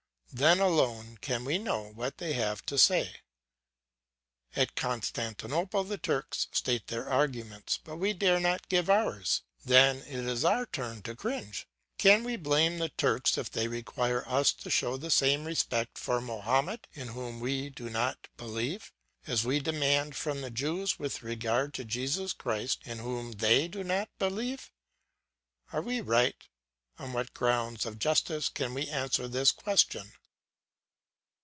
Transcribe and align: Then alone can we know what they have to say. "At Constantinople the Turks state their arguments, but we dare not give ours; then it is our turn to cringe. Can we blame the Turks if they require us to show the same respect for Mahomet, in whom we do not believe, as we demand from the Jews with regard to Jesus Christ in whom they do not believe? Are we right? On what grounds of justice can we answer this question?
Then 0.33 0.61
alone 0.61 1.17
can 1.19 1.43
we 1.43 1.57
know 1.57 1.91
what 1.91 2.17
they 2.17 2.31
have 2.31 2.65
to 2.67 2.77
say. 2.77 3.17
"At 4.55 4.77
Constantinople 4.77 5.83
the 5.83 5.97
Turks 5.97 6.47
state 6.53 6.87
their 6.87 7.09
arguments, 7.09 7.77
but 7.83 7.97
we 7.97 8.13
dare 8.13 8.39
not 8.39 8.69
give 8.69 8.89
ours; 8.89 9.41
then 9.65 9.97
it 9.97 10.07
is 10.25 10.45
our 10.45 10.65
turn 10.65 11.01
to 11.01 11.17
cringe. 11.17 11.67
Can 11.97 12.23
we 12.23 12.37
blame 12.37 12.77
the 12.79 12.87
Turks 12.87 13.37
if 13.37 13.51
they 13.51 13.67
require 13.67 14.25
us 14.25 14.53
to 14.53 14.69
show 14.69 14.95
the 14.95 15.11
same 15.11 15.43
respect 15.43 15.97
for 15.97 16.21
Mahomet, 16.21 16.87
in 16.93 17.09
whom 17.09 17.41
we 17.41 17.69
do 17.69 17.89
not 17.89 18.29
believe, 18.37 18.93
as 19.27 19.43
we 19.43 19.59
demand 19.59 20.15
from 20.15 20.39
the 20.39 20.49
Jews 20.49 20.97
with 20.97 21.23
regard 21.23 21.73
to 21.73 21.83
Jesus 21.83 22.31
Christ 22.31 22.79
in 22.85 22.99
whom 22.99 23.33
they 23.33 23.67
do 23.67 23.83
not 23.83 24.07
believe? 24.17 24.71
Are 25.73 25.81
we 25.81 25.99
right? 25.99 26.41
On 26.97 27.11
what 27.11 27.33
grounds 27.33 27.85
of 27.85 27.99
justice 27.99 28.47
can 28.47 28.73
we 28.73 28.87
answer 28.87 29.27
this 29.27 29.51
question? 29.51 30.13